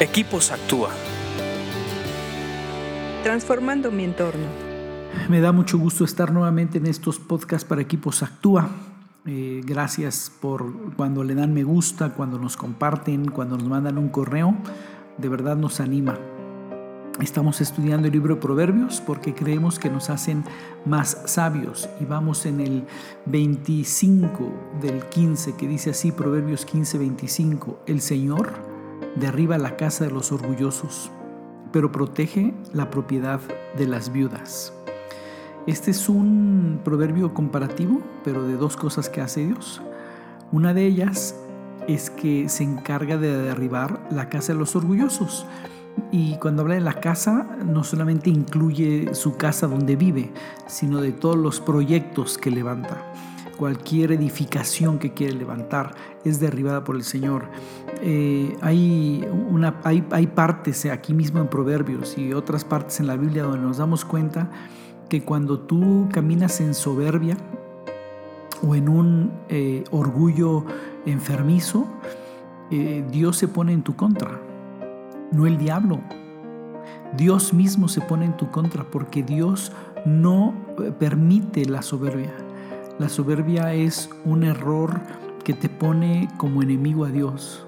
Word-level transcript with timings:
Equipos 0.00 0.50
Actúa. 0.50 0.90
Transformando 3.22 3.92
mi 3.92 4.02
entorno. 4.02 4.42
Me 5.28 5.40
da 5.40 5.52
mucho 5.52 5.78
gusto 5.78 6.04
estar 6.04 6.32
nuevamente 6.32 6.78
en 6.78 6.86
estos 6.86 7.20
podcasts 7.20 7.64
para 7.64 7.80
Equipos 7.80 8.24
Actúa. 8.24 8.68
Eh, 9.24 9.62
gracias 9.64 10.32
por 10.40 10.96
cuando 10.96 11.22
le 11.22 11.36
dan 11.36 11.54
me 11.54 11.62
gusta, 11.62 12.10
cuando 12.10 12.40
nos 12.40 12.56
comparten, 12.56 13.30
cuando 13.30 13.56
nos 13.56 13.68
mandan 13.68 13.96
un 13.96 14.08
correo. 14.08 14.56
De 15.16 15.28
verdad 15.28 15.54
nos 15.54 15.78
anima. 15.78 16.18
Estamos 17.20 17.60
estudiando 17.60 18.08
el 18.08 18.12
libro 18.14 18.34
de 18.34 18.40
Proverbios 18.40 19.00
porque 19.00 19.32
creemos 19.32 19.78
que 19.78 19.90
nos 19.90 20.10
hacen 20.10 20.42
más 20.84 21.22
sabios 21.26 21.88
y 22.00 22.04
vamos 22.04 22.46
en 22.46 22.60
el 22.60 22.84
25 23.26 24.52
del 24.82 25.04
15 25.04 25.54
que 25.54 25.68
dice 25.68 25.90
así, 25.90 26.10
Proverbios 26.10 26.66
15, 26.66 26.98
25, 26.98 27.78
el 27.86 28.00
Señor 28.00 28.63
derriba 29.16 29.58
la 29.58 29.76
casa 29.76 30.04
de 30.04 30.10
los 30.10 30.32
orgullosos, 30.32 31.10
pero 31.72 31.92
protege 31.92 32.54
la 32.72 32.90
propiedad 32.90 33.40
de 33.76 33.86
las 33.86 34.12
viudas. 34.12 34.72
Este 35.66 35.92
es 35.92 36.08
un 36.08 36.80
proverbio 36.84 37.32
comparativo, 37.32 38.02
pero 38.22 38.46
de 38.46 38.56
dos 38.56 38.76
cosas 38.76 39.08
que 39.08 39.20
hace 39.20 39.46
Dios. 39.46 39.80
Una 40.52 40.74
de 40.74 40.86
ellas 40.86 41.34
es 41.88 42.10
que 42.10 42.48
se 42.48 42.64
encarga 42.64 43.16
de 43.16 43.36
derribar 43.36 44.06
la 44.10 44.28
casa 44.28 44.52
de 44.52 44.58
los 44.58 44.76
orgullosos. 44.76 45.46
Y 46.10 46.36
cuando 46.38 46.62
habla 46.62 46.74
de 46.74 46.80
la 46.80 47.00
casa, 47.00 47.56
no 47.64 47.84
solamente 47.84 48.28
incluye 48.28 49.14
su 49.14 49.36
casa 49.36 49.66
donde 49.66 49.96
vive, 49.96 50.32
sino 50.66 51.00
de 51.00 51.12
todos 51.12 51.36
los 51.36 51.60
proyectos 51.60 52.36
que 52.36 52.50
levanta. 52.50 53.00
Cualquier 53.56 54.12
edificación 54.12 54.98
que 54.98 55.12
quiere 55.12 55.34
levantar 55.34 55.94
es 56.24 56.40
derribada 56.40 56.84
por 56.84 56.96
el 56.96 57.04
Señor. 57.04 57.44
Eh, 58.02 58.56
hay, 58.60 59.24
hay, 59.84 60.04
hay 60.10 60.26
partes 60.26 60.84
aquí 60.86 61.14
mismo 61.14 61.40
en 61.40 61.48
Proverbios 61.48 62.18
y 62.18 62.32
otras 62.32 62.64
partes 62.64 63.00
en 63.00 63.06
la 63.06 63.16
Biblia 63.16 63.44
donde 63.44 63.60
nos 63.60 63.78
damos 63.78 64.04
cuenta 64.04 64.50
que 65.08 65.22
cuando 65.22 65.60
tú 65.60 66.08
caminas 66.12 66.60
en 66.60 66.74
soberbia 66.74 67.36
o 68.66 68.74
en 68.74 68.88
un 68.88 69.32
eh, 69.48 69.84
orgullo 69.90 70.64
enfermizo, 71.06 71.86
eh, 72.70 73.04
Dios 73.10 73.36
se 73.36 73.46
pone 73.46 73.72
en 73.72 73.82
tu 73.82 73.94
contra 73.94 74.40
no 75.34 75.46
el 75.46 75.58
diablo. 75.58 76.00
Dios 77.16 77.52
mismo 77.52 77.88
se 77.88 78.00
pone 78.00 78.24
en 78.24 78.36
tu 78.36 78.50
contra 78.50 78.84
porque 78.84 79.22
Dios 79.22 79.72
no 80.04 80.54
permite 80.98 81.64
la 81.66 81.82
soberbia. 81.82 82.32
La 82.98 83.08
soberbia 83.08 83.74
es 83.74 84.08
un 84.24 84.44
error 84.44 85.00
que 85.42 85.52
te 85.52 85.68
pone 85.68 86.28
como 86.36 86.62
enemigo 86.62 87.04
a 87.04 87.08
Dios. 87.08 87.66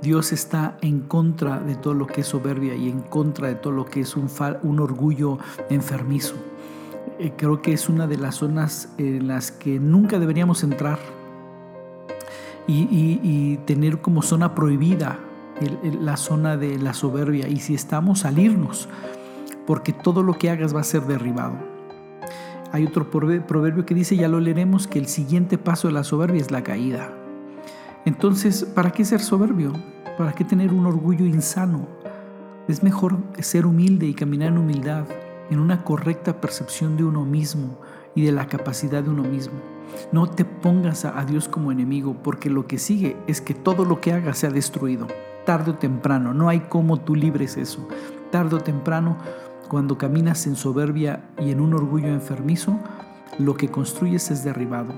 Dios 0.00 0.32
está 0.32 0.78
en 0.80 1.00
contra 1.00 1.60
de 1.60 1.74
todo 1.74 1.92
lo 1.92 2.06
que 2.06 2.22
es 2.22 2.28
soberbia 2.28 2.74
y 2.74 2.88
en 2.88 3.02
contra 3.02 3.48
de 3.48 3.56
todo 3.56 3.74
lo 3.74 3.84
que 3.84 4.00
es 4.00 4.16
un, 4.16 4.80
orgullo 4.80 5.36
enfermizo. 5.68 6.34
Eh, 7.18 7.34
creo 7.36 7.60
que 7.60 7.74
es 7.74 7.90
una 7.90 8.06
de 8.06 8.16
las 8.16 8.36
zonas 8.36 8.88
en 8.96 9.28
las 9.28 9.52
que 9.52 9.78
nunca 9.78 10.18
deberíamos 10.18 10.62
entrar 10.62 10.98
y, 12.66 12.88
y 13.22 13.58
tener 13.66 14.00
como 14.00 14.22
zona 14.22 14.54
prohibida 14.54 15.18
la 16.00 16.16
zona 16.16 16.56
de 16.56 16.78
la 16.78 16.94
soberbia 16.94 17.48
y 17.48 17.58
si 17.58 17.74
estamos, 17.74 18.20
salirnos, 18.20 18.88
porque 19.66 19.92
todo 19.92 20.22
lo 20.22 20.38
que 20.38 20.48
hagas 20.48 20.74
va 20.74 20.80
a 20.80 20.84
ser 20.84 21.02
derribado. 21.02 21.75
Hay 22.72 22.84
otro 22.84 23.10
proverbio 23.10 23.86
que 23.86 23.94
dice, 23.94 24.16
ya 24.16 24.28
lo 24.28 24.40
leeremos, 24.40 24.86
que 24.86 24.98
el 24.98 25.06
siguiente 25.06 25.58
paso 25.58 25.88
de 25.88 25.94
la 25.94 26.04
soberbia 26.04 26.40
es 26.40 26.50
la 26.50 26.62
caída. 26.62 27.10
Entonces, 28.04 28.64
¿para 28.64 28.90
qué 28.90 29.04
ser 29.04 29.20
soberbio? 29.20 29.72
¿Para 30.18 30.32
qué 30.32 30.44
tener 30.44 30.72
un 30.72 30.86
orgullo 30.86 31.24
insano? 31.26 31.86
Es 32.68 32.82
mejor 32.82 33.18
ser 33.38 33.66
humilde 33.66 34.06
y 34.06 34.14
caminar 34.14 34.48
en 34.48 34.58
humildad, 34.58 35.06
en 35.50 35.60
una 35.60 35.84
correcta 35.84 36.40
percepción 36.40 36.96
de 36.96 37.04
uno 37.04 37.24
mismo 37.24 37.78
y 38.14 38.24
de 38.24 38.32
la 38.32 38.48
capacidad 38.48 39.02
de 39.02 39.10
uno 39.10 39.22
mismo. 39.22 39.54
No 40.12 40.28
te 40.28 40.44
pongas 40.44 41.04
a 41.04 41.24
Dios 41.24 41.48
como 41.48 41.70
enemigo, 41.70 42.16
porque 42.22 42.50
lo 42.50 42.66
que 42.66 42.78
sigue 42.78 43.16
es 43.26 43.40
que 43.40 43.54
todo 43.54 43.84
lo 43.84 44.00
que 44.00 44.12
hagas 44.12 44.38
sea 44.38 44.50
destruido 44.50 45.06
tarde 45.46 45.70
o 45.70 45.74
temprano. 45.76 46.34
No 46.34 46.50
hay 46.50 46.60
cómo 46.60 47.00
tú 47.00 47.14
libres 47.14 47.56
eso. 47.56 47.88
Tarde 48.30 48.56
o 48.56 48.60
temprano, 48.60 49.16
cuando 49.68 49.98
caminas 49.98 50.46
en 50.46 50.56
soberbia 50.56 51.28
y 51.38 51.50
en 51.50 51.60
un 51.60 51.74
orgullo 51.74 52.08
enfermizo, 52.08 52.78
lo 53.38 53.56
que 53.56 53.68
construyes 53.68 54.30
es 54.30 54.44
derribado. 54.44 54.94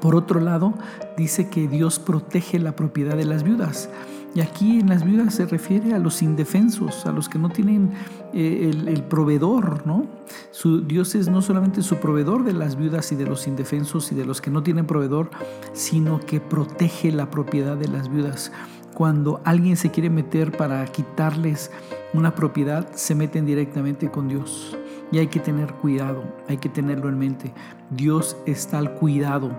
Por 0.00 0.14
otro 0.14 0.40
lado, 0.40 0.74
dice 1.16 1.48
que 1.48 1.66
Dios 1.66 1.98
protege 1.98 2.58
la 2.58 2.76
propiedad 2.76 3.16
de 3.16 3.24
las 3.24 3.42
viudas. 3.42 3.90
Y 4.34 4.40
aquí 4.40 4.78
en 4.78 4.88
las 4.88 5.04
viudas 5.04 5.34
se 5.34 5.46
refiere 5.46 5.94
a 5.94 5.98
los 5.98 6.22
indefensos, 6.22 7.06
a 7.06 7.12
los 7.12 7.28
que 7.28 7.38
no 7.38 7.48
tienen 7.48 7.92
eh, 8.34 8.70
el, 8.86 9.02
proveedor, 9.02 9.86
¿no? 9.86 10.06
Su, 10.50 10.82
Dios 10.82 11.14
es 11.14 11.28
no 11.28 11.40
solamente 11.40 11.82
su 11.82 11.96
proveedor 11.96 12.44
de 12.44 12.52
las 12.52 12.76
viudas 12.76 13.10
y 13.10 13.16
de 13.16 13.24
los 13.24 13.48
indefensos 13.48 14.12
y 14.12 14.14
de 14.14 14.26
los 14.26 14.40
que 14.40 14.50
no 14.50 14.62
tienen 14.62 14.86
proveedor, 14.86 15.30
sino 15.72 16.20
que 16.20 16.40
protege 16.40 17.10
la 17.10 17.30
propiedad 17.30 17.76
de 17.76 17.88
las 17.88 18.10
viudas 18.10 18.52
cuando 18.98 19.40
alguien 19.44 19.76
se 19.76 19.92
quiere 19.92 20.10
meter 20.10 20.56
para 20.56 20.84
quitarles 20.86 21.70
una 22.14 22.34
propiedad, 22.34 22.90
se 22.94 23.14
meten 23.14 23.46
directamente 23.46 24.10
con 24.10 24.26
Dios. 24.26 24.76
Y 25.12 25.18
hay 25.18 25.28
que 25.28 25.38
tener 25.38 25.72
cuidado, 25.74 26.24
hay 26.48 26.56
que 26.56 26.68
tenerlo 26.68 27.08
en 27.08 27.16
mente. 27.16 27.52
Dios 27.90 28.36
está 28.44 28.78
al 28.78 28.94
cuidado 28.94 29.52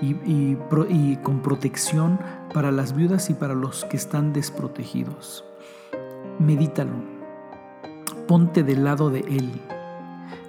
y, 0.00 0.56
con 1.16 1.42
protección 1.42 2.18
para 2.54 2.72
las 2.72 2.96
viudas 2.96 3.28
y 3.28 3.34
para 3.34 3.52
los 3.52 3.84
que 3.84 3.98
están 3.98 4.32
desprotegidos. 4.32 5.44
Medítalo, 6.38 6.94
ponte 8.26 8.62
del 8.62 8.84
lado 8.84 9.10
de 9.10 9.20
Él, 9.20 9.60